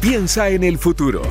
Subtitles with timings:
[0.00, 1.22] Piensa en el futuro.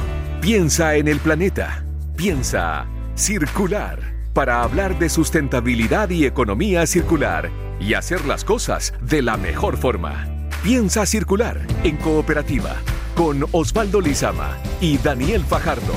[0.41, 1.85] Piensa en el planeta.
[2.17, 3.99] Piensa circular
[4.33, 10.27] para hablar de sustentabilidad y economía circular y hacer las cosas de la mejor forma.
[10.63, 12.75] Piensa circular en cooperativa
[13.15, 15.93] con Osvaldo Lizama y Daniel Fajardo.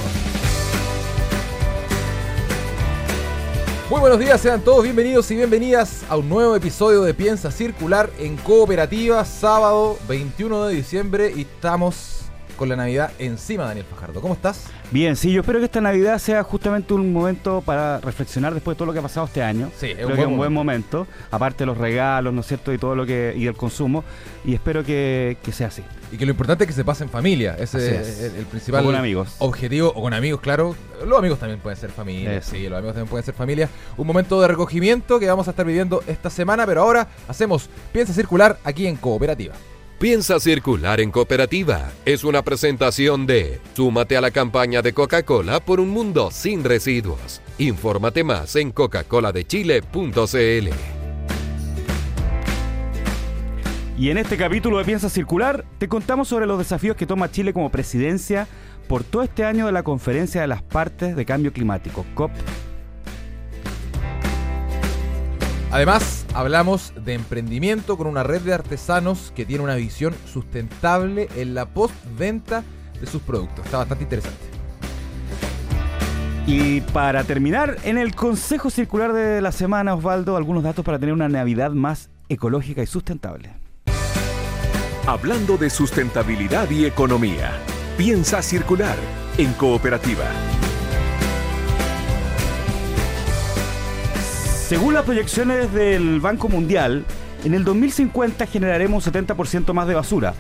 [3.89, 8.11] Muy buenos días, sean todos bienvenidos y bienvenidas a un nuevo episodio de Piensa Circular
[8.19, 12.18] en Cooperativa, sábado 21 de diciembre y estamos
[12.59, 14.21] con la Navidad encima, Daniel Fajardo.
[14.21, 14.67] ¿Cómo estás?
[14.91, 18.79] Bien, sí, yo espero que esta Navidad sea justamente un momento para reflexionar después de
[18.79, 19.71] todo lo que ha pasado este año.
[19.79, 22.73] Sí, es un, buen, un buen momento, aparte de los regalos, ¿no es cierto?
[22.73, 24.05] Y todo lo que y el consumo,
[24.45, 25.83] y espero que, sea así.
[26.11, 28.97] Y que lo importante es que se pase en familia, ese es el, principal con
[28.97, 29.37] amigos.
[29.39, 30.75] objetivo, o con amigos, claro.
[31.07, 33.69] Los amigos también pueden ser familia, sí, los amigos también pueden ser familia.
[33.97, 38.13] Un momento de recogimiento que vamos a estar viviendo esta semana, pero ahora hacemos Piensa
[38.13, 39.55] Circular aquí en Cooperativa.
[39.99, 41.91] Piensa circular en cooperativa.
[42.05, 47.43] Es una presentación de Súmate a la campaña de Coca-Cola por un mundo sin residuos.
[47.59, 50.69] Infórmate más en coca-coladechile.cl.
[53.99, 57.53] Y en este capítulo de Piensa Circular te contamos sobre los desafíos que toma Chile
[57.53, 58.47] como presidencia
[58.87, 62.31] por todo este año de la Conferencia de las Partes de Cambio Climático, COP
[65.71, 71.55] Además, hablamos de emprendimiento con una red de artesanos que tiene una visión sustentable en
[71.55, 72.65] la postventa
[72.99, 73.67] de sus productos.
[73.67, 74.47] Está bastante interesante.
[76.47, 81.13] Y para terminar, en el Consejo Circular de la semana, Osvaldo, algunos datos para tener
[81.13, 83.51] una Navidad más ecológica y sustentable.
[85.07, 87.53] Hablando de sustentabilidad y economía,
[87.99, 88.97] piensa circular
[89.37, 90.25] en cooperativa.
[94.69, 97.07] Según las proyecciones del Banco Mundial,
[97.43, 100.35] en el 2050 generaremos un 70% más de basura.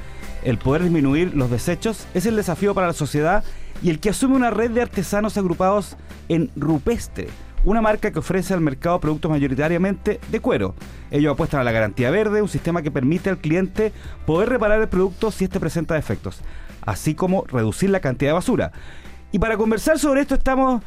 [0.44, 3.42] El poder disminuir los desechos es el desafío para la sociedad
[3.82, 5.96] y el que asume una red de artesanos agrupados
[6.28, 7.28] en Rupestre,
[7.64, 10.74] una marca que ofrece al mercado productos mayoritariamente de cuero.
[11.10, 13.94] Ellos apuestan a la garantía verde, un sistema que permite al cliente
[14.26, 16.42] poder reparar el producto si este presenta defectos,
[16.82, 18.72] así como reducir la cantidad de basura.
[19.32, 20.82] Y para conversar sobre esto estamos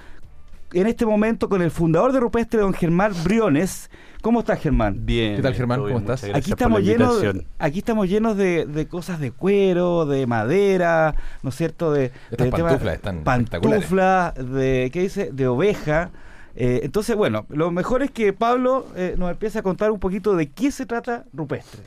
[0.74, 3.90] en este momento con el fundador de Rupestre, don Germán Briones.
[4.22, 5.06] ¿Cómo estás, Germán?
[5.06, 5.36] Bien.
[5.36, 5.82] ¿Qué tal, Germán?
[5.82, 6.24] ¿Cómo estás?
[6.24, 7.22] Aquí estamos, llenos,
[7.59, 11.92] aquí estamos llenos de, cosas de cuero, de madera, ¿no es cierto?
[11.92, 15.32] De, Estas pantuflas están pantuflas, de, ¿qué dice?
[15.32, 16.12] De oveja.
[16.56, 20.36] Eh, entonces, bueno, lo mejor es que Pablo eh, nos empiece a contar un poquito
[20.36, 21.82] de qué se trata Rupestre.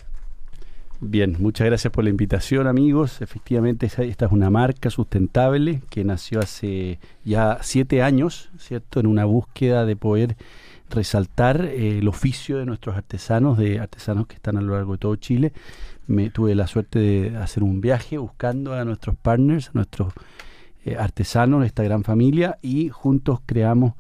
[1.07, 3.21] Bien, muchas gracias por la invitación amigos.
[3.21, 9.01] Efectivamente, esta es una marca sustentable que nació hace ya siete años, ¿cierto?
[9.01, 10.37] En una búsqueda de poder
[10.89, 14.99] resaltar eh, el oficio de nuestros artesanos, de artesanos que están a lo largo de
[14.99, 15.53] todo Chile.
[16.07, 20.15] Me tuve la suerte de hacer un viaje buscando a nuestros partners, a nuestros
[20.87, 23.93] eh, artesanos esta gran familia y juntos creamos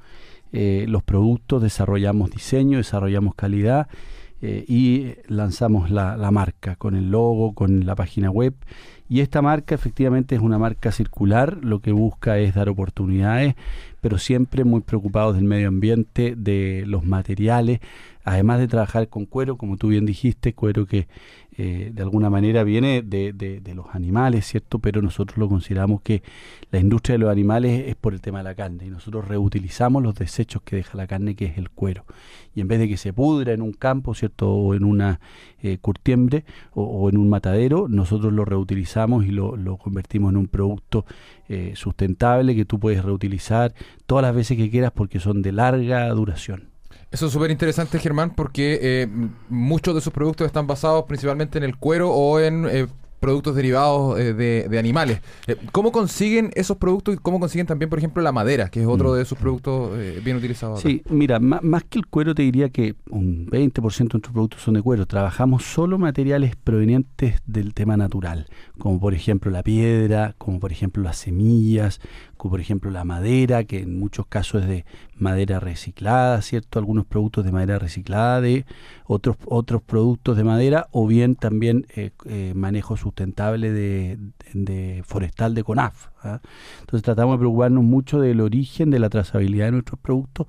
[0.53, 3.89] eh, los productos, desarrollamos diseño, desarrollamos calidad
[4.47, 8.55] eh, y lanzamos la, marca con el logo, con la página web.
[9.09, 13.55] Y esta marca efectivamente es una marca circular, lo que busca es dar oportunidades,
[14.03, 17.81] pero siempre muy preocupados del medio ambiente, de los materiales,
[18.25, 21.07] además de trabajar con cuero, como tú bien dijiste, cuero que
[21.57, 24.81] eh, de alguna manera viene de, de, los animales, ¿cierto?
[24.81, 26.23] Pero nosotros lo consideramos que
[26.73, 30.03] la industria de los animales es por el tema de la carne y nosotros reutilizamos
[30.03, 32.07] los desechos que deja la carne, que es el cuero.
[32.55, 34.51] Y en vez de que se pudra en un campo, ¿cierto?
[34.51, 35.21] O en una
[35.63, 41.05] eh, curtiembre o, en un matadero, nosotros lo reutilizamos y lo, convertimos en un producto
[41.49, 43.75] eh, sustentable que tú puedes reutilizar
[44.07, 46.74] todas las veces que quieras porque son de larga duración.
[47.15, 49.09] Eso es súper interesante, Germán, porque eh,
[49.49, 52.89] muchos de sus productos están basados principalmente en el cuero o en eh,
[53.21, 55.21] productos derivados eh, de, animales.
[55.71, 59.13] ¿Cómo consiguen esos productos y cómo consiguen también, por ejemplo, la madera, que es otro
[59.13, 59.15] mm.
[59.15, 60.81] de sus productos bien utilizados?
[60.81, 64.75] Sí, mira, más, que el cuero te diría que un 20% de nuestros productos son
[64.75, 65.07] de cuero.
[65.07, 71.01] Trabajamos solo materiales provenientes del tema natural, como por ejemplo la piedra, como por ejemplo
[71.05, 72.01] las semillas,
[72.51, 74.85] por ejemplo la madera, que en muchos casos es de
[75.17, 76.79] madera reciclada, ¿cierto?
[76.79, 78.67] Algunos productos de madera reciclada, de
[79.07, 81.87] otros, otros productos de madera, o bien también
[82.55, 86.09] manejo sus sustentable de, forestal de CONAF.
[86.25, 86.41] ¿Ah?
[86.81, 90.47] Entonces tratamos de preocuparnos mucho del origen, de la trazabilidad de nuestros productos,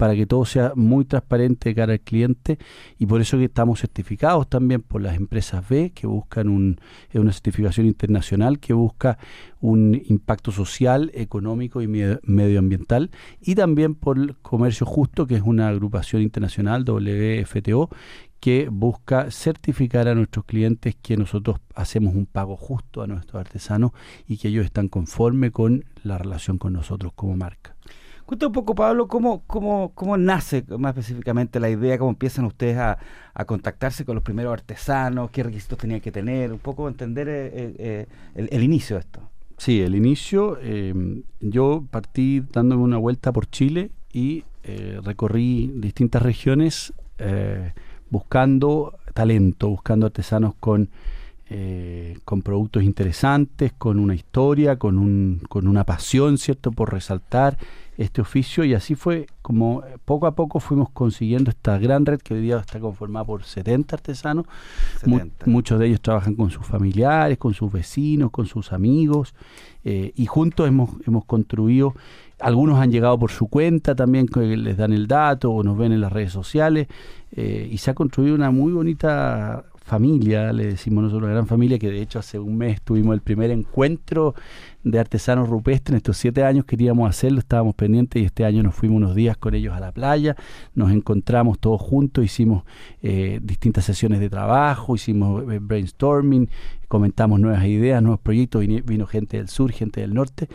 [0.00, 2.58] para que todo sea muy transparente de cara al cliente
[2.98, 6.80] y por eso que estamos certificados también por las empresas B que buscan un,
[7.12, 9.18] una certificación internacional que busca
[9.60, 13.10] un impacto social, económico y medioambiental
[13.42, 17.90] y también por el Comercio Justo que es una agrupación internacional WFTO
[18.40, 23.92] que busca certificar a nuestros clientes que nosotros hacemos un pago justo a nuestros artesanos
[24.26, 27.76] y que ellos están conformes con la relación con nosotros como marca.
[28.24, 32.78] Cuéntame un poco, Pablo, cómo, cómo, cómo nace más específicamente la idea, cómo empiezan ustedes
[32.78, 32.98] a,
[33.46, 37.74] contactarse con los primeros artesanos, qué requisitos tenían que tener, un poco entender eh, eh,
[37.78, 39.20] eh, el, el, inicio de esto.
[39.56, 40.58] Sí, el inicio,
[41.40, 44.44] yo partí dándome una vuelta por Chile y
[45.02, 46.92] recorrí distintas regiones
[48.10, 50.90] buscando talento, buscando artesanos con
[51.52, 57.58] eh, con productos interesantes, con una historia, con, un, con una pasión, ¿cierto?, por resaltar
[57.98, 62.20] este oficio y así fue como eh, poco a poco fuimos consiguiendo esta gran red
[62.20, 64.46] que hoy día está conformada por 70 artesanos.
[65.44, 69.34] muchos de ellos trabajan con sus familiares, con sus vecinos, con sus amigos
[69.82, 71.94] eh, y juntos hemos, hemos construido,
[72.38, 75.90] algunos han llegado por su cuenta también, que les dan el dato o nos ven
[75.90, 76.86] en las redes sociales
[77.32, 81.90] y se ha construido una muy bonita familia, le decimos nosotros una gran familia, que
[81.90, 84.36] de hecho hace un mes tuvimos el primer encuentro
[84.84, 88.76] de artesanos rupestres, en estos siete años queríamos hacerlo, estábamos pendientes y este año nos
[88.76, 90.36] fuimos unos días con ellos a la playa,
[90.76, 92.62] nos encontramos todos juntos, hicimos
[93.02, 96.48] eh, distintas sesiones de trabajo, hicimos eh, brainstorming,
[96.86, 100.48] comentamos nuevas ideas, nuevos proyectos, vino, gente del sur, gente del norte,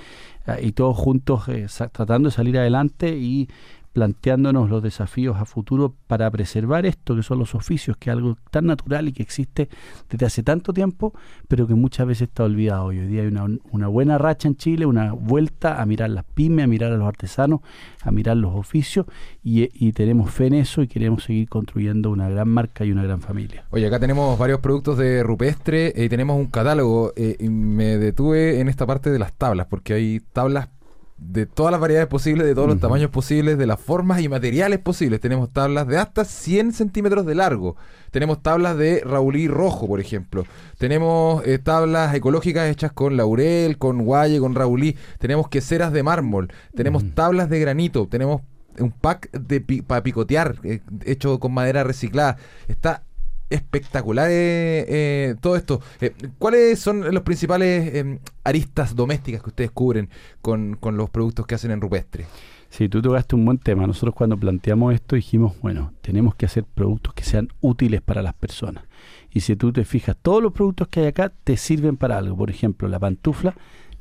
[0.47, 1.43] eh, y todos juntos
[1.91, 3.49] tratando de salir adelante y
[3.95, 8.37] planteándonos los desafíos a futuro para preservar esto que son los oficios, que es algo
[8.51, 9.69] tan natural y que existe
[10.09, 11.13] desde hace tanto tiempo,
[11.47, 12.87] pero que muchas veces está olvidado.
[12.87, 16.67] Hoy día hay una, buena racha en Chile, una vuelta a mirar las pymes, a
[16.67, 17.61] mirar a los artesanos,
[18.03, 19.05] a mirar los oficios
[19.41, 23.21] y, tenemos fe en eso y queremos seguir construyendo una gran marca y una gran
[23.21, 23.63] familia.
[23.69, 28.67] Oye, acá tenemos varios productos de rupestre y tenemos un catálogo eh, me detuve en
[28.67, 30.67] esta parte de las tablas, porque hay tablas
[31.17, 34.79] de todas las variedades posibles, de todos los tamaños posibles, de las formas y materiales
[34.79, 35.21] posibles.
[35.21, 37.77] Tenemos tablas de hasta 100 centímetros de largo.
[38.11, 40.45] Tenemos tablas de raulí rojo, por ejemplo.
[40.77, 44.97] Tenemos eh, tablas ecológicas hechas con laurel, con guaye, con raulí.
[45.19, 46.51] Tenemos queseras de mármol.
[46.75, 48.07] Tenemos tablas de granito.
[48.07, 48.41] Tenemos
[48.77, 52.37] un pack de para picotear eh, hecho con madera reciclada.
[52.67, 53.03] Está
[53.49, 55.81] espectacular eh, eh, todo esto.
[56.01, 60.09] Eh, ¿Cuáles son los principales em, aristas domésticas que ustedes cubren
[60.41, 62.25] con, con, los productos que hacen en Rupestre?
[62.69, 63.87] Sí, tú tocaste un buen tema.
[63.87, 68.33] Nosotros cuando planteamos esto dijimos, bueno, tenemos que hacer productos que sean útiles para las
[68.33, 68.83] personas.
[69.31, 72.35] Y si tú te fijas, todos los productos que hay acá te sirven para algo.
[72.35, 73.55] Por ejemplo, la pantufla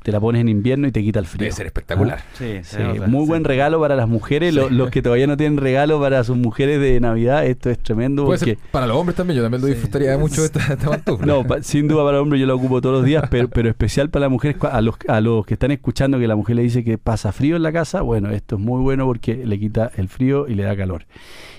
[0.05, 1.45] te la pones en invierno y te quita el frío.
[1.45, 2.19] Debe ser espectacular.
[2.19, 4.53] Ah, sí, muy buen regalo para las mujeres.
[4.53, 8.25] Los, que todavía no tienen regalo para sus mujeres de Navidad, esto es tremendo.
[8.25, 8.55] Porque...
[8.69, 12.03] para los hombres también, yo también lo disfrutaría mucho de esta, esta No, sin duda
[12.03, 14.57] para los hombres yo la ocupo todos los días, pero, pero especial para las mujeres,
[14.61, 17.55] a los, a los que están escuchando que la mujer le dice que pasa frío
[17.55, 20.61] en la casa, bueno, esto es muy bueno porque le quita el frío y le
[20.61, 21.07] da calor.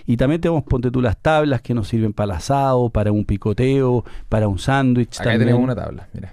[0.06, 3.24] Y también tenemos, ponte tú, las tablas que nos sirven para el asado, para un
[3.24, 5.20] picoteo, para un sándwich.
[5.20, 6.30] Acá tenemos una tabla, mira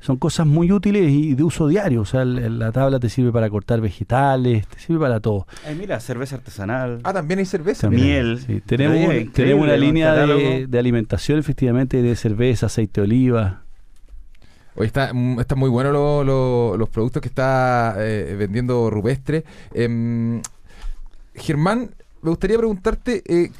[0.00, 2.02] son cosas muy útiles y de uso diario.
[2.02, 5.46] O sea, la tabla te sirve para cortar vegetales, te sirve para todo.
[5.76, 7.00] mira, cerveza artesanal.
[7.04, 7.90] Ah, también hay cerveza.
[7.90, 8.62] Miel.
[8.66, 13.62] tenemos, tenemos una línea de, alimentación, efectivamente, de cerveza, aceite de oliva.
[14.76, 15.92] Hoy está, mm, está muy bueno
[16.76, 19.44] los productos que está eh, vendiendo Rupestre.
[19.74, 20.40] Em,
[21.34, 21.90] Germán,
[22.22, 23.50] me gustaría preguntarte, eh,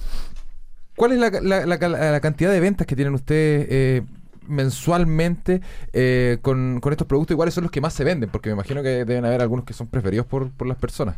[0.96, 4.02] ¿cuál es la, la, cantidad de ventas que tienen ustedes eh,
[4.49, 5.61] mensualmente
[5.93, 8.31] eh, con, estos productos y son los que más se venden?
[8.31, 11.17] Porque me imagino que deben haber algunos que son preferidos por, por las personas.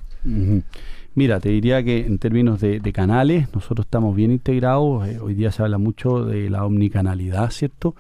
[1.14, 5.08] Mira, te diría que en términos de, canales, nosotros estamos bien integrados.
[5.08, 7.96] Eh, hoy día se habla mucho de la omnicanalidad, ¿cierto?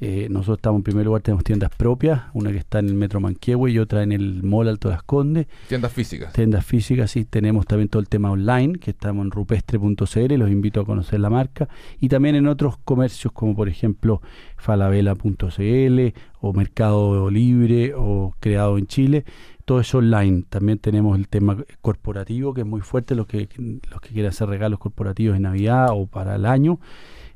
[0.00, 3.20] Eh, nosotros estamos en primer lugar, tenemos tiendas propias, una que está en el Metro
[3.20, 5.46] Manquehue y otra en el Mall Alto Las Condes.
[5.68, 6.32] Tiendas físicas.
[6.32, 7.26] Tiendas físicas, sí.
[7.26, 11.28] Tenemos también todo el tema online, que estamos en rupestre.cl, los invito a conocer la
[11.28, 11.68] marca.
[12.00, 14.22] Y también en otros comercios como por ejemplo
[14.56, 19.24] falabella.cl o Mercado Libre o Creado en Chile
[19.64, 20.44] todo eso online.
[20.48, 23.48] También tenemos el tema corporativo, que es muy fuerte, los que,
[23.90, 26.78] los que quieren hacer regalos corporativos en Navidad o para el año.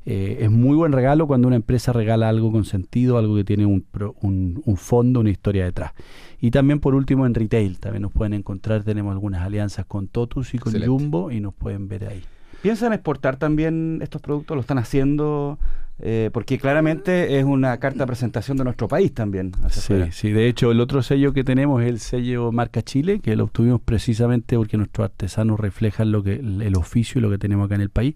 [0.05, 3.65] Eh, es muy buen regalo cuando una empresa regala algo con sentido, algo que tiene
[3.65, 3.85] un,
[4.21, 5.91] un, fondo, una historia detrás.
[6.39, 10.53] Y también por último en retail, también nos pueden encontrar, tenemos algunas alianzas con Totus
[10.53, 12.23] y con Jumbo y nos pueden ver ahí.
[12.61, 14.55] ¿Piensan exportar también estos productos?
[14.55, 15.59] ¿Lo están haciendo?
[16.01, 19.51] Eh, porque claramente es una carta de presentación de nuestro país también.
[19.69, 23.35] Sí, sí, de hecho el otro sello que tenemos es el sello Marca Chile, que
[23.35, 27.65] lo obtuvimos precisamente porque nuestros artesanos reflejan lo que el, oficio y lo que tenemos
[27.65, 28.15] acá en el país.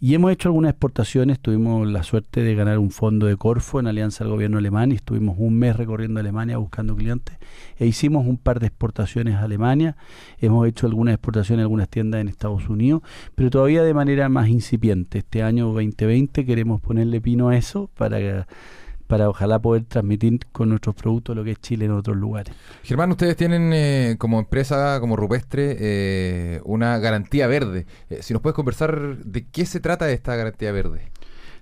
[0.00, 3.86] Y hemos hecho algunas exportaciones, tuvimos la suerte de ganar un fondo de Corfo en
[3.86, 7.36] alianza al gobierno alemán y estuvimos un mes recorriendo Alemania buscando clientes
[7.80, 9.96] e hicimos un par de exportaciones a Alemania,
[10.38, 13.02] hemos hecho algunas exportaciones a algunas tiendas en Estados Unidos,
[13.34, 15.18] pero todavía de manera más incipiente.
[15.18, 18.46] Este año 2020 queremos ponerle pino a eso para,
[19.10, 22.54] para ojalá poder transmitir con nuestros productos lo que es Chile en otros lugares.
[22.84, 27.86] Germán, ustedes tienen eh, como empresa, como Rupestre, eh, una garantía verde.
[28.08, 31.10] Eh, si nos puedes conversar de qué se trata esta garantía verde.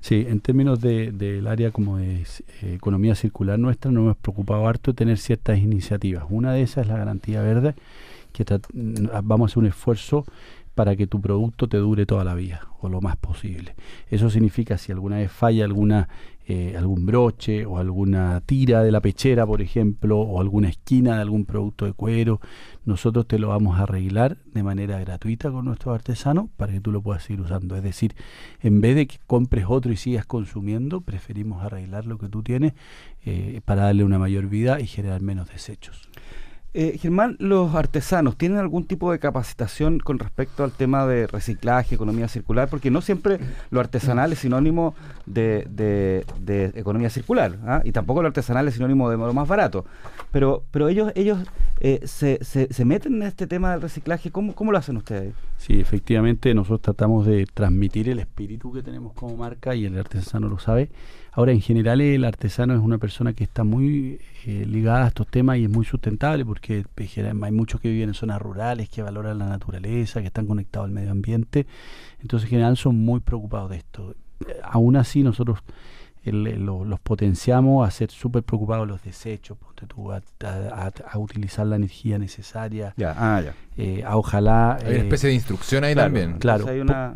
[0.01, 2.25] Sí, en términos del de, área como de
[2.63, 6.25] economía circular nuestra, nos hemos preocupado harto de tener ciertas iniciativas.
[6.29, 7.75] Una de esas es la garantía verde,
[8.33, 8.45] que
[9.25, 10.25] vamos a hacer un esfuerzo
[10.79, 13.75] para que tu producto te dure toda la vida o lo más posible.
[14.11, 16.09] Eso significa si alguna vez falla alguna
[16.47, 21.23] eh, algún broche o alguna tira de la pechera, por ejemplo, o alguna esquina de
[21.23, 22.41] algún producto de cuero,
[22.85, 26.93] nosotros te lo vamos a arreglar de manera gratuita con nuestros artesanos para que tú
[26.93, 27.75] lo puedas seguir usando.
[27.75, 28.15] Es decir,
[28.63, 32.75] en vez de que compres otro y sigas consumiendo, preferimos arreglar lo que tú tienes
[33.25, 36.09] eh, para darle una mayor vida y generar menos desechos.
[36.75, 41.95] Eh, Germán, ¿los artesanos tienen algún tipo de capacitación con respecto al tema de reciclaje,
[41.95, 42.69] economía circular?
[42.69, 43.39] Porque no siempre
[43.71, 44.95] lo artesanal es sinónimo
[45.25, 46.25] de,
[46.75, 47.81] economía circular, ¿ah?
[47.85, 49.87] y tampoco lo artesanal es sinónimo de lo más barato.
[50.31, 51.39] Pero, pero ellos, ellos
[51.81, 54.31] eh, se, se, meten en este tema del reciclaje.
[54.31, 55.35] ¿Cómo, ¿Cómo lo hacen ustedes?
[55.57, 60.49] Sí, efectivamente, nosotros tratamos de transmitir el espíritu que tenemos como marca y el artesano
[60.49, 60.91] lo sabe
[61.39, 65.29] Ahora, en general, el artesano es una persona que está muy eh, ligada a estos
[65.29, 69.39] temas y es muy sustentable porque hay muchos que viven en zonas rurales, que valoran
[69.39, 71.69] la naturaleza, que están conectados al medio ambiente.
[72.21, 74.17] Entonces, en general, son muy preocupados de esto.
[74.49, 75.61] Eh, aún así, nosotros
[76.33, 79.59] los potenciamos a ser súper preocupados los desechos,
[80.45, 83.43] a, utilizar la energía necesaria, ah,
[83.77, 84.77] eh, a ojalá...
[84.77, 86.39] Hay una eh, especie de instrucción ahí también.
[86.39, 86.67] Claro,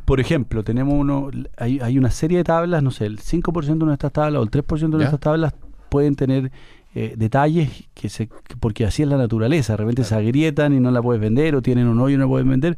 [0.04, 3.84] por, ejemplo, tenemos uno, hay, hay una serie de tablas, no sé, el 5% de
[3.84, 5.54] nuestras tablas o el 3% de nuestras tablas
[5.88, 6.50] pueden tener
[6.94, 8.28] eh, detalles que se
[8.60, 11.62] porque así es la naturaleza, de repente se agrietan y no la puedes vender o
[11.62, 12.76] tienen un hoyo y no la puedes vender.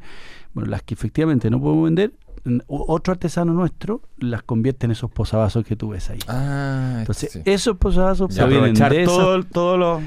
[0.53, 2.13] Bueno, las que efectivamente no podemos vender,
[2.67, 6.19] otro artesano nuestro las convierte en esos posavasos que tú ves ahí.
[6.29, 10.03] Ah, Entonces, esos posavasos se aprovechar todo, todos los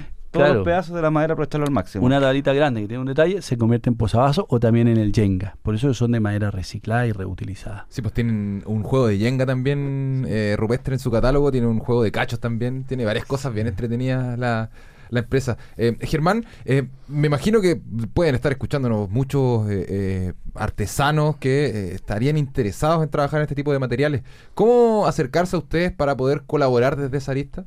[0.64, 2.06] pedazos de la madera, aprovecharlo al máximo.
[2.06, 5.14] Una tablita grande que tiene un detalle se convierte en posavasos o también en el
[5.14, 5.58] Jenga.
[5.64, 7.88] Por eso son de madera reciclada y reutilizada.
[7.90, 11.80] Sí, pues tienen un juego de Jenga también eh, rupestre en su catálogo, tiene un
[11.80, 14.70] juego de cachos también, tiene varias cosas bien entretenidas la,
[15.10, 15.58] la empresa.
[15.78, 17.80] Eh, Germán, eh, me imagino que
[18.14, 23.80] pueden estar escuchándonos muchos eh, artesanos que estarían interesados en trabajar en este tipo de
[23.80, 24.24] materiales.
[24.54, 27.66] ¿Cómo acercarse a ustedes para poder colaborar desde esa lista?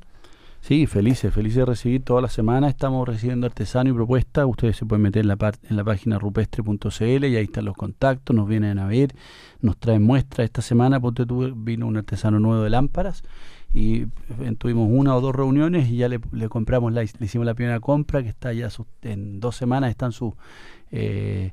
[0.61, 2.69] Sí, felices, felices de recibir toda la semana.
[2.69, 4.45] Estamos recibiendo artesanos y propuestas.
[4.47, 8.37] Ustedes se pueden meter en la, en la página rupestre.cl y ahí están los contactos.
[8.37, 9.15] Nos vienen a ver,
[9.63, 10.45] nos traen muestras.
[10.45, 11.25] Esta semana, porque
[11.57, 13.23] vino un artesano nuevo de lámparas
[13.73, 14.07] y
[14.59, 18.23] tuvimos una o dos reuniones y ya le, compramos la, le hicimos la primera compra
[18.23, 18.69] que está ya
[19.03, 20.35] en dos semanas están sus
[20.91, 21.53] eh,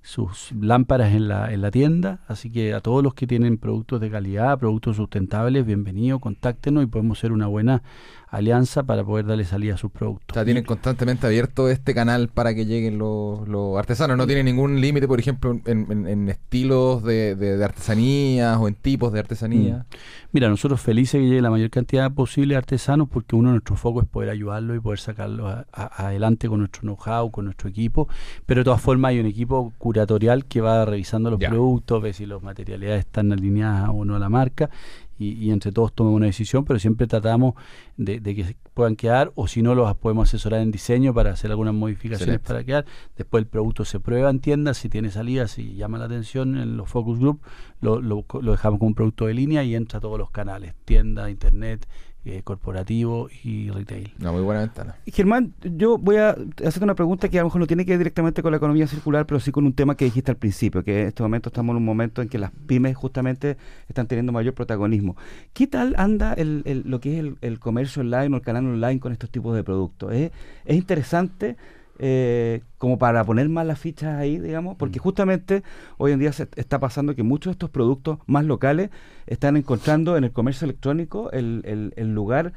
[0.00, 2.20] sus lámparas en la, en la tienda.
[2.28, 6.86] Así que a todos los que tienen productos de calidad productos sustentables bienvenidos contáctenos y
[6.86, 7.82] podemos ser una buena
[8.30, 10.26] alianza para poder darle salida a sus productos.
[10.30, 14.16] O sea, tienen constantemente abierto este canal para que lleguen los, artesanos.
[14.16, 19.20] No tienen ningún límite, por ejemplo, en, estilos de, de, artesanías o en tipos de
[19.20, 19.78] artesanía.
[19.78, 19.96] Mm.
[20.32, 23.80] Mira, nosotros felices que llegue la mayor cantidad posible de artesanos porque uno de nuestros
[23.80, 28.08] focos es poder ayudarlos y poder sacarlos adelante con nuestro know-how, con nuestro equipo.
[28.44, 32.26] Pero de todas formas hay un equipo curatorial que va revisando los productos, ve si
[32.26, 34.70] las materialidades están alineadas o no a la marca
[35.18, 37.54] y, entre todos tomamos una decisión, pero siempre tratamos
[37.96, 41.74] de, que puedan quedar o si no los podemos asesorar en diseño para hacer algunas
[41.74, 42.86] modificaciones para quedar.
[43.16, 46.76] Después el producto se prueba en tiendas, si tiene salida, si llama la atención en
[46.76, 47.40] los focus group,
[47.80, 50.74] lo, lo, lo dejamos como un producto de línea y entra a todos los canales,
[50.84, 51.88] tienda, internet,
[52.28, 54.12] eh, corporativo y retail.
[54.20, 54.96] Una muy buena ventana.
[55.06, 57.98] Germán, yo voy a hacerte una pregunta que a lo mejor no tiene que ver
[57.98, 61.02] directamente con la economía circular, pero sí con un tema que dijiste al principio, que
[61.02, 63.56] en este momento estamos en un momento en que las pymes justamente
[63.88, 65.16] están teniendo mayor protagonismo.
[65.54, 69.12] ¿Qué tal anda el, lo que es el, comercio online o el canal online con
[69.12, 70.12] estos tipos de productos?
[70.12, 70.30] ¿Es
[70.66, 71.56] interesante?
[72.00, 75.02] Eh, como para poner más las fichas ahí, digamos, porque mm.
[75.02, 75.62] justamente
[75.96, 78.90] hoy en día se está pasando que muchos de estos productos más locales
[79.26, 82.52] están encontrando en el comercio electrónico el, el, lugar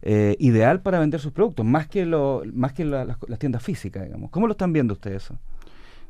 [0.00, 4.30] eh, ideal para vender sus productos, más que lo, más que las tiendas físicas, digamos.
[4.30, 5.38] ¿Cómo lo están viendo ustedes eso?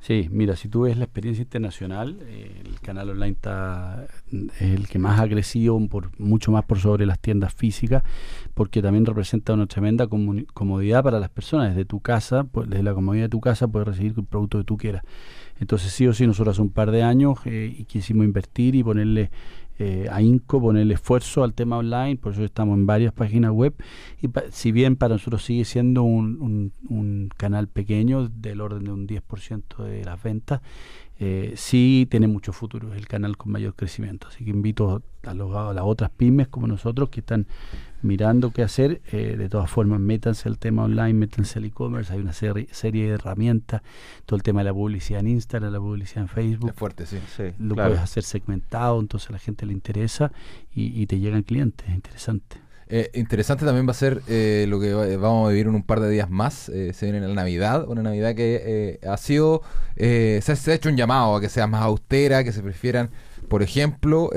[0.01, 4.99] Sí, mira, si tú ves la experiencia internacional, el canal online está es el que
[4.99, 8.05] más ha crecido, por, mucho más por sobre las tiendas físicas,
[8.55, 11.71] porque también representa una tremenda comodidad para las personas.
[11.71, 14.65] Desde tu casa, pues, desde la comodidad de tu casa, puedes recibir el producto que
[14.65, 15.03] tú quieras.
[15.59, 19.31] Entonces, sí o sí, nosotros hace un par de años eh, quisimos invertir y ponerle
[19.79, 23.75] eh, a INCO ponerle esfuerzo al tema online, por eso estamos en varias páginas web.
[24.23, 29.07] Y si bien para nosotros sigue siendo un, un, canal pequeño, del orden de un
[29.07, 30.61] 10% de las ventas,
[31.19, 34.29] eh, sí tiene mucho futuro, es el canal con mayor crecimiento.
[34.29, 37.47] Así que invito a, los, a las otras pymes como nosotros que están
[38.03, 39.01] mirando qué hacer.
[39.13, 42.13] Eh, de todas formas, métanse al tema online, métanse al e-commerce.
[42.13, 43.83] Hay una serie, serie de herramientas.
[44.27, 46.71] Todo el tema de la publicidad en Instagram, la publicidad en Facebook.
[46.71, 47.19] Es fuerte, sí.
[47.59, 50.33] Lo puedes hacer segmentado, entonces a la gente le interesa
[50.75, 51.89] y, y te llegan clientes.
[51.89, 52.66] interesante.
[52.89, 56.01] Eh, interesante también va a ser eh, lo que vamos a vivir en un par
[56.01, 56.55] de días más.
[56.55, 59.63] se viene la Navidad, una Navidad que ha sido,
[59.97, 63.11] se, se, ha hecho un llamado a que sea más austera, que se prefieran,
[63.49, 64.31] por ejemplo,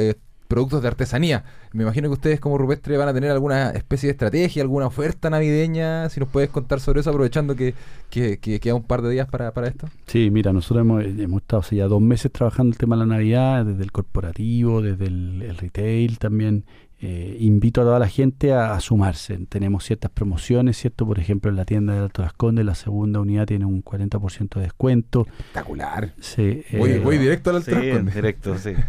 [0.49, 1.43] productos de artesanía.
[1.73, 5.29] Me imagino que ustedes como Rupestre van a tener alguna especie de estrategia, alguna oferta
[5.29, 6.09] navideña.
[6.09, 7.75] Si nos puedes contar sobre eso, aprovechando que,
[8.09, 9.87] que, queda un par de días para, esto.
[10.07, 11.05] Sí, mira, nosotros hemos,
[11.41, 15.05] estado hace ya dos meses trabajando el tema de la Navidad, desde el corporativo, desde
[15.05, 16.65] el, retail también.
[17.01, 19.37] Eh, invito a toda la gente a, sumarse.
[19.47, 21.05] Tenemos ciertas promociones, ¿cierto?
[21.05, 24.55] Por ejemplo, en la tienda de Alto Las Condes, la segunda unidad tiene un 40%
[24.55, 25.25] de descuento.
[25.29, 26.13] Espectacular.
[26.19, 28.15] Sí, voy, voy eh, directo al Alto Las Condes.
[28.15, 28.73] Directo, sí.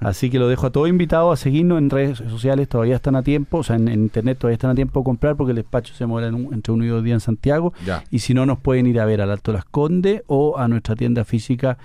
[0.00, 3.22] Así que lo dejo a todos invitados a seguirnos en redes sociales, todavía están a
[3.22, 6.06] tiempo, o sea, en, internet todavía están a tiempo de comprar porque el despacho se
[6.06, 7.72] mueve entre uno y dos días en Santiago.
[8.10, 10.94] Y si no, nos pueden ir a ver al Alto Las Condes o a nuestra
[10.94, 11.78] tienda física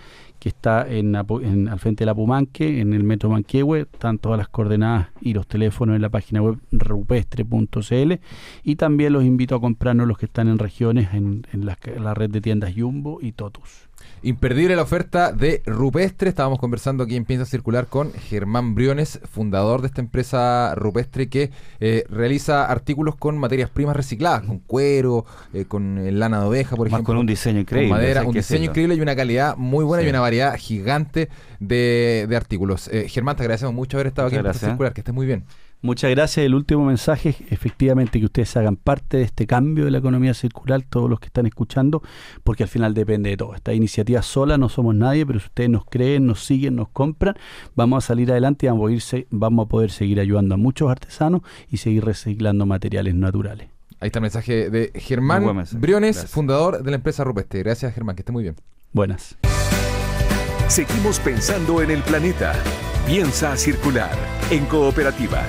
[0.44, 3.84] que está en, al frente de la Pumanque, en el metro Manquehue.
[3.84, 8.14] Están todas las coordenadas y los teléfonos en la página web rupestre.cl.
[8.62, 12.30] Y también los invito a comprarnos los que están en regiones en, la, la red
[12.30, 13.88] de tiendas Jumbo y Totus.
[14.26, 16.30] Imperdible la oferta de Rupestre.
[16.30, 21.52] Estábamos conversando aquí en Piensa Circular con Germán Briones, fundador de esta empresa Rupestre que
[21.82, 26.88] eh, realiza artículos con materias primas recicladas, con cuero, eh, con lana de oveja, por
[26.88, 27.06] ejemplo.
[27.06, 27.90] Con un diseño increíble.
[27.90, 31.30] madera, un diseño increíble y una calidad muy buena y una variedad gigante
[31.60, 32.88] de, artículos.
[32.88, 34.94] Eh, Germán, te agradecemos mucho haber estado aquí en Piensa Circular.
[34.94, 35.44] Que estés muy bien.
[35.84, 36.46] Muchas gracias.
[36.46, 40.82] El último mensaje efectivamente que ustedes hagan parte de este cambio de la economía circular,
[40.82, 42.02] todos los que están escuchando,
[42.46, 43.54] porque al final depende de todo.
[43.54, 47.36] Esta iniciativa sola no somos nadie, pero si ustedes nos creen, nos siguen, nos compran,
[47.76, 50.90] vamos a salir adelante y vamos a, irse, vamos a poder seguir ayudando a muchos
[50.90, 53.68] artesanos y seguir reciclando materiales naturales.
[54.00, 57.60] Ahí está el mensaje de Germán Briones, fundador de la empresa Rupeste.
[57.60, 58.56] Gracias Germán, que esté muy bien.
[58.94, 59.36] Buenas.
[60.70, 62.54] Seguimos pensando en el planeta.
[63.06, 64.16] Piensa circular
[64.50, 65.44] en cooperativa.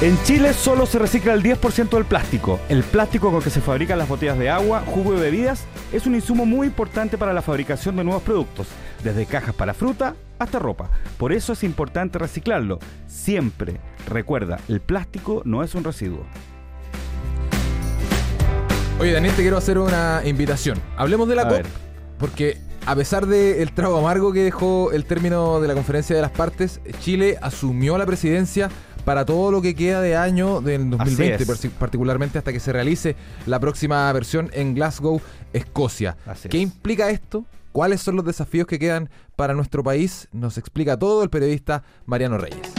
[0.00, 2.60] En Chile solo se recicla el 10% del plástico.
[2.68, 6.14] El plástico con que se fabrican las botellas de agua, jugo y bebidas es un
[6.14, 8.68] insumo muy importante para la fabricación de nuevos productos,
[9.02, 10.88] desde cajas para fruta hasta ropa.
[11.16, 12.78] Por eso es importante reciclarlo.
[13.08, 13.80] Siempre.
[14.08, 16.24] Recuerda, el plástico no es un residuo.
[19.00, 20.80] Oye, Daniel, te quiero hacer una invitación.
[20.96, 21.66] Hablemos de la COP,
[22.20, 22.56] porque
[22.86, 26.80] a pesar del trago amargo que dejó el término de la conferencia de las partes,
[27.00, 28.70] Chile asumió la presidencia
[29.08, 31.46] para todo lo que queda de año del 2020,
[31.78, 33.16] particularmente hasta que se realice
[33.46, 35.22] la próxima versión en Glasgow,
[35.54, 36.18] Escocia.
[36.50, 37.46] ¿Qué implica esto?
[37.72, 40.28] ¿Cuáles son los desafíos que quedan para nuestro país?
[40.30, 42.77] Nos explica todo el periodista Mariano Reyes.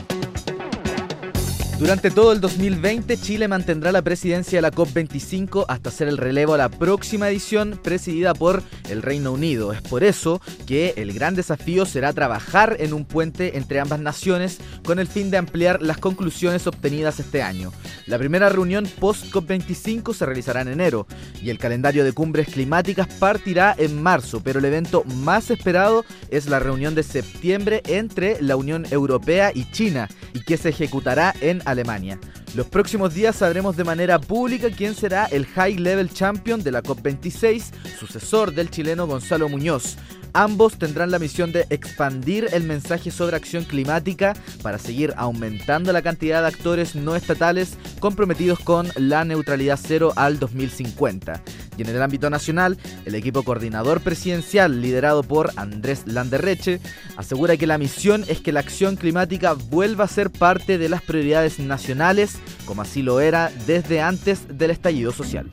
[1.80, 6.54] Durante todo el 2020, Chile mantendrá la presidencia de la COP25 hasta hacer el relevo
[6.54, 9.72] a la próxima edición presidida por el Reino Unido.
[9.72, 14.58] Es por eso que el gran desafío será trabajar en un puente entre ambas naciones
[14.84, 17.72] con el fin de ampliar las conclusiones obtenidas este año.
[18.08, 21.08] La primera reunión post-COP25 se realizará en enero
[21.42, 26.48] y el calendario de cumbres climáticas partirá en marzo, pero el evento más esperado es
[26.48, 31.62] la reunión de septiembre entre la Unión Europea y China y que se ejecutará en
[31.70, 32.20] Alemania.
[32.56, 36.82] Los próximos días sabremos de manera pública quién será el High Level Champion de la
[36.82, 39.98] COP26, sucesor del chileno Gonzalo Muñoz.
[40.34, 46.02] Ambos tendrán la misión de expandir el mensaje sobre acción climática para seguir aumentando la
[46.02, 51.42] cantidad de actores no estatales comprometidos con la neutralidad cero al 2050.
[51.78, 56.82] Y en el ámbito nacional, el equipo coordinador presidencial liderado por Andrés Landerreche
[57.16, 61.02] asegura que la misión es que la acción climática vuelva a ser parte de las
[61.02, 65.50] prioridades nacionales, como así lo era desde antes del estallido social.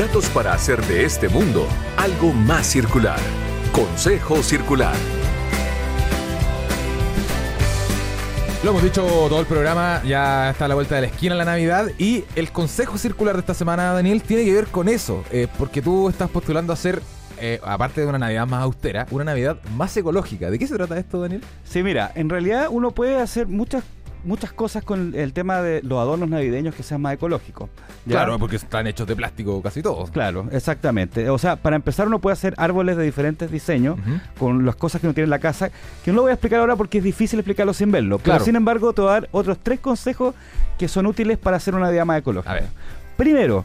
[0.00, 3.18] Datos para hacer de este mundo algo más circular.
[3.70, 4.94] Consejo Circular.
[8.64, 11.44] Lo hemos dicho todo el programa, ya está a la vuelta de la esquina la
[11.44, 15.48] Navidad y el consejo circular de esta semana, Daniel, tiene que ver con eso, eh,
[15.58, 17.02] porque tú estás postulando a hacer,
[17.38, 20.50] eh, aparte de una Navidad más austera, una Navidad más ecológica.
[20.50, 21.44] ¿De qué se trata esto, Daniel?
[21.64, 23.84] Sí, mira, en realidad uno puede hacer muchas
[24.24, 27.68] muchas cosas con el tema de los adornos navideños que sean más ecológicos.
[28.06, 28.12] ¿ya?
[28.12, 30.10] Claro, porque están hechos de plástico casi todos.
[30.10, 31.28] Claro, exactamente.
[31.30, 33.98] O sea, para empezar uno puede hacer árboles de diferentes diseños
[34.38, 35.70] con las cosas que uno tiene en la casa,
[36.04, 38.18] que no lo voy a explicar ahora porque es difícil explicarlo sin verlo.
[38.18, 38.38] Claro.
[38.38, 40.34] Pero sin embargo, te voy a dar otros tres consejos
[40.78, 42.50] que son útiles para hacer una vida más ecológica.
[42.50, 42.68] A ver.
[43.16, 43.64] Primero,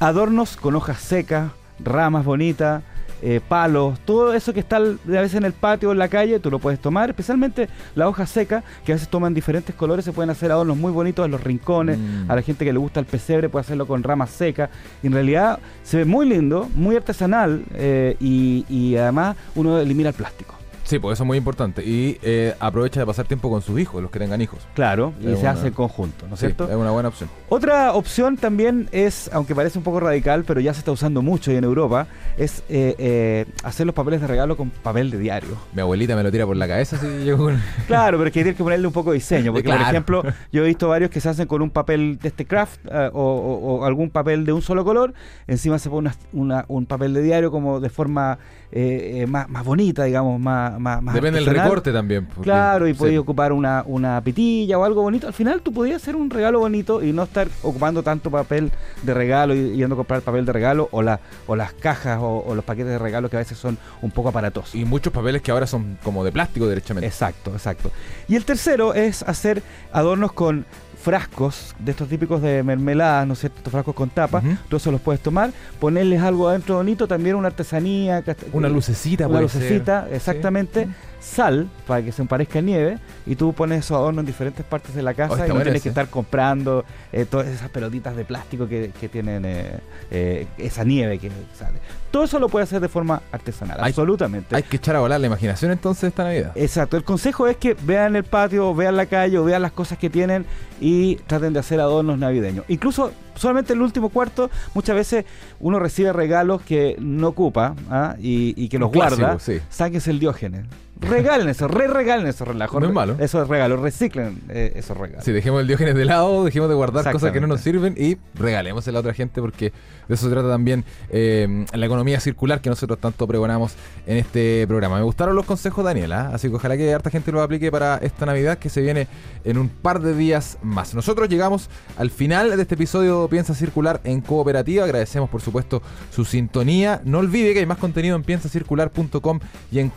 [0.00, 2.82] adornos con hojas secas, ramas bonitas,
[3.22, 6.38] eh, palos, todo eso que está a veces en el patio o en la calle,
[6.40, 10.12] tú lo puedes tomar, especialmente la hoja seca, que a veces toman diferentes colores, se
[10.12, 12.30] pueden hacer adornos muy bonitos en los rincones, Mm.
[12.30, 14.70] a la gente que le gusta el pesebre puede hacerlo con ramas secas,
[15.02, 20.10] y en realidad se ve muy lindo, muy artesanal, eh, y, y además uno elimina
[20.10, 20.57] el plástico.
[20.88, 21.84] Sí, pues eso es muy importante.
[21.84, 24.66] Y eh, aprovecha de pasar tiempo con sus hijos, los que tengan hijos.
[24.74, 26.66] Claro, y se hace en conjunto, ¿no es Sí, cierto?
[26.66, 27.28] es una buena opción.
[27.50, 31.52] Otra opción también es, aunque parece un poco radical, pero ya se está usando mucho
[31.52, 32.06] y en Europa,
[32.38, 35.58] es eh, eh, hacer los papeles de regalo con papel de diario.
[35.74, 37.60] Mi abuelita me lo tira por la cabeza si llego con...
[37.86, 39.80] Claro, pero es que tiene que ponerle un poco de diseño, porque Claro.
[39.82, 40.22] por ejemplo,
[40.52, 43.20] yo he visto varios que se hacen con un papel de este craft eh, o,
[43.20, 45.12] o- o algún papel de un solo color,
[45.46, 48.38] encima se pone una- una- un papel de diario como de forma
[48.70, 52.26] eh, más, más bonita, digamos, más, más, más Depende del recorte también.
[52.26, 52.98] porque- Claro, y sí.
[52.98, 55.26] podías ocupar una, una pitilla o algo bonito.
[55.26, 58.70] Al final tú podías hacer un regalo bonito y no estar ocupando tanto papel
[59.02, 62.44] de regalo y yendo a comprar papel de regalo o, la, o las cajas o,
[62.46, 64.74] o los paquetes de regalo que a veces son un poco aparatosos.
[64.74, 67.06] Y muchos papeles que ahora son como de plástico, derechamente.
[67.06, 67.90] Exacto, exacto.
[68.28, 69.62] Y el tercero es hacer
[69.92, 70.64] adornos con
[71.00, 73.58] frascos de estos típicos de mermeladas, ¿no es cierto?
[73.58, 74.42] Estos frascos con tapa.
[74.68, 78.22] Tú eso los puedes tomar, ponerles algo adentro bonito, también una artesanía.
[78.52, 79.62] Una lucecita, una puede ser.
[79.62, 80.84] lucecita, exactamente.
[80.84, 80.90] Sí.
[81.20, 85.02] Sal para que se parezca nieve y tú pones esos adornos en diferentes partes de
[85.02, 85.82] la Oh, casa y no bueno tienes ese.
[85.82, 90.84] que estar comprando eh, todas esas pelotitas de plástico que, que tienen eh, eh, esa
[90.84, 91.78] nieve que sale.
[92.12, 94.54] Todo eso lo puedes hacer de forma artesanal, Hay- absolutamente.
[94.54, 96.52] Hay que echar a volar la imaginación entonces esta Navidad.
[96.54, 99.98] Exacto, el consejo es que vean el patio, vean la calle o vean las cosas
[99.98, 100.46] que tienen
[100.80, 102.64] y traten de hacer adornos navideños.
[102.68, 105.24] Incluso solamente el último cuarto, muchas veces
[105.60, 108.14] uno recibe regalos que no ocupa ¿ah?
[108.20, 109.38] y, y que los clásico, guarda.
[109.40, 109.58] sí.
[109.68, 110.64] Sáquense el diógenes.
[111.00, 112.80] Regalen eso, re regalen esos relajos.
[112.80, 113.16] No es malo.
[113.18, 115.24] Esos regalos, reciclen eh, esos regalos.
[115.24, 118.16] Si dejemos el diógenes de lado, dejemos de guardar cosas que no nos sirven y
[118.34, 119.72] regalemos a la otra gente porque
[120.08, 123.74] de eso se trata también eh, la economía circular que nosotros tanto pregonamos
[124.06, 124.96] en este programa.
[124.96, 128.26] Me gustaron los consejos, Daniela, así que ojalá que harta gente los aplique para esta
[128.26, 129.06] Navidad que se viene
[129.44, 130.94] en un par de días más.
[130.94, 134.84] Nosotros llegamos al final de este episodio Piensa Circular en Cooperativa.
[134.84, 137.00] Agradecemos por supuesto su sintonía.
[137.04, 139.90] No olvide que hay más contenido en piensacircular.com y en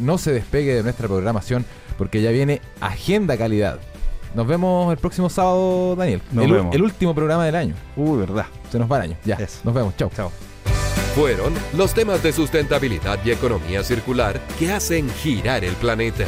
[0.00, 1.64] No se despegue de nuestra programación
[1.98, 3.78] porque ya viene Agenda Calidad.
[4.34, 6.22] Nos vemos el próximo sábado, Daniel.
[6.32, 6.74] Nos el, vemos.
[6.74, 7.74] el último programa del año.
[7.96, 8.46] Uy, verdad.
[8.70, 9.16] Se nos va el año.
[9.24, 9.34] Ya.
[9.36, 9.60] Eso.
[9.64, 9.96] Nos vemos.
[9.96, 10.10] Chau.
[10.14, 10.30] Chao.
[11.14, 16.26] Fueron los temas de sustentabilidad y economía circular que hacen girar el planeta.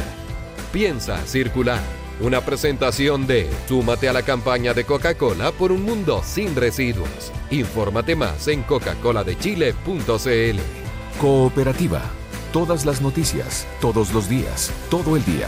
[0.71, 1.79] Piensa circular.
[2.19, 7.31] Una presentación de Súmate a la campaña de Coca-Cola por un mundo sin residuos.
[7.49, 10.59] Infórmate más en coca-coladechile.cl.
[11.19, 12.01] Cooperativa.
[12.53, 15.47] Todas las noticias, todos los días, todo el día.